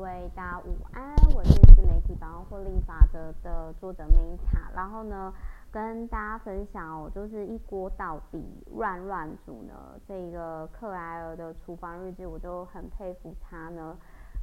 [0.00, 5.32] 位大家午安，我是自媒体百万获利法则的作者 Meta，然后呢，
[5.70, 8.42] 跟大家分享哦，就是一锅到底
[8.76, 13.94] 乱乱煮呢，这个克莱尔的厨房日记，我就很佩服他呢，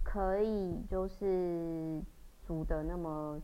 [0.03, 1.99] 可以就是
[2.45, 3.41] 煮的那么，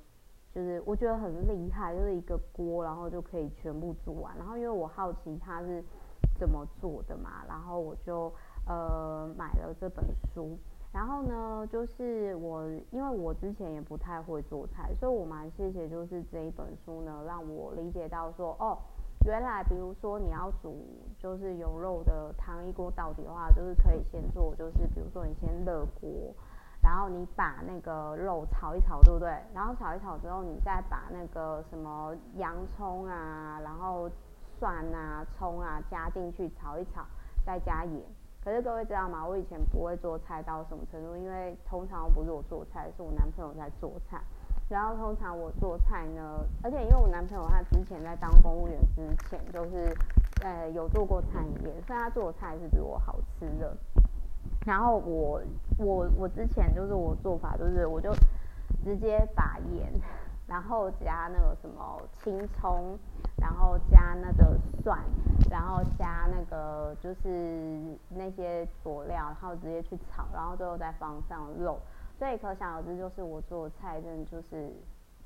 [0.53, 5.83] 就是我觉得很厉害，就是一个锅，然后就可以全部煮完，然后因为我好奇他是
[6.37, 8.31] 怎么做的嘛，然后我就
[8.67, 10.59] 呃买了这本书。
[10.93, 18.77] 然后呢，就是我，因为我之前也不太会做菜，所以我蛮谢谢，就是这一本书呢，让我理解到说，哦，
[19.25, 20.85] 原来比如说你要煮
[21.17, 26.31] 就是有肉的汤一锅到底的话，就是可以先做，就是比如说你先热锅，
[26.79, 29.29] 然后你把那个肉炒一炒，对不对？
[29.51, 34.07] 然后炒一炒之后，你再把那个什么洋葱啊，然后
[34.59, 37.03] 蒜啊、葱啊加进去炒一炒，
[37.43, 37.99] 再加盐。
[38.43, 39.25] 可是各位知道吗？
[39.25, 44.21] 我以前不会做菜到什么程度，因为通常不是我做菜，是我男朋友在做菜。
[44.69, 49.95] 然后通常我做菜呢，而且因为我男朋友他之前在当公务员之前，就是
[50.41, 53.75] 呃有做过餐饮业，所以他做的菜是比我好吃的。
[54.65, 55.41] 然后我
[55.77, 58.11] 我我之前就是我做法就是我就
[58.83, 59.89] 直接把盐，
[60.47, 62.97] 然后加那个什么青葱。
[63.43, 64.97] 然后加那个蒜，
[65.51, 67.77] 然后加那个就是
[68.07, 71.77] 那些佐料，然后直接去炒，然后最后再放上肉。
[72.17, 74.71] 所以可想而知，就是我做菜真的就是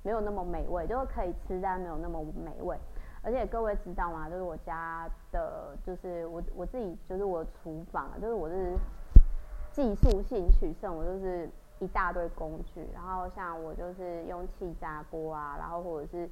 [0.01, 2.75] 没有那么美味，就是可以吃，但没有那么美味。
[3.21, 4.27] 而且各位知道吗？
[4.27, 8.75] 就是我家的，就是我我自己，就是我的厨房，就是我是
[9.71, 12.89] 技术性取胜，我就是一大堆工具。
[12.95, 16.27] 然后像我就是用气炸锅啊，然后或者是。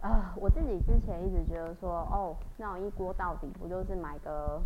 [0.00, 4.60] 啊、我自己之前一直觉得说，哦，那种一锅到底不就是买个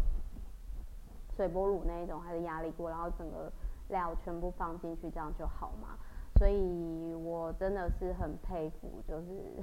[1.34, 3.50] 水波炉那一种，还是压力锅，然后整个
[3.88, 5.96] 料全部放进去这样就好嘛？
[6.36, 9.62] 所以我真的是很佩服，就是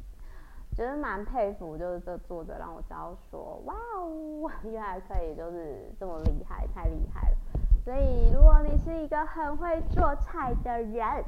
[0.76, 7.36] 觉得蛮佩服，就是这作者让我知道说，哇哦，原来可以就是这么厉害，太厉害了。
[7.84, 11.24] 所以如果你是一个很会做菜的人，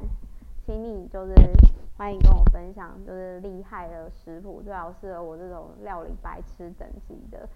[0.69, 1.33] 请你就是。
[1.97, 7.49] 欢迎跟我分享，就是厉害的食谱，最好适合我这种料理白痴等级的。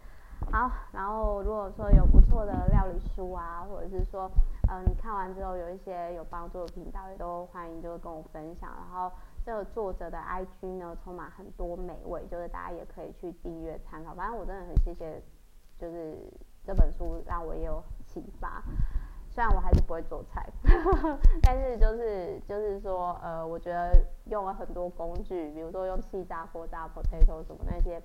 [0.51, 4.29] 好，然后如果说有不错的料理书啊，或者是说，
[4.67, 8.69] 呃，你看完之后有一些有帮助的频道，也都欢迎就是跟我分享。
[8.75, 9.09] 然后
[9.45, 14.15] 这个作者的 IG 呢，充满很多美味，就是大家也可以去订阅参考。
[14.15, 15.21] 反正我真的很谢谢，
[15.77, 16.17] 就是
[16.65, 18.61] 这本书让我也有启发。
[19.33, 20.47] 虽然我还是不会做菜，
[21.41, 23.91] 但是就是就是说，呃，我觉得
[24.25, 27.99] 用了很多工具，比如说用气炸锅炸 potato 什么那些，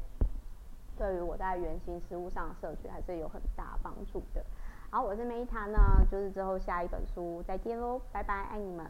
[0.96, 4.42] 对于我在原型食物上的摄取还是有很大帮助的。
[4.90, 5.78] 好，我这边一谈呢，
[6.10, 8.86] 就是之后下一本书再见喽，拜拜，爱你们。